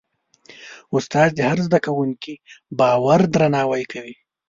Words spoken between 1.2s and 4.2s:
د هر زده کوونکي باور درناوی کوي.